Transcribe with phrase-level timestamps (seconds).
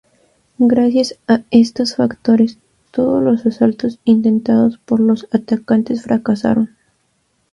[0.57, 2.57] Gracias a estos factores,
[2.89, 6.75] todos los asaltos intentados por los atacantes fracasaron.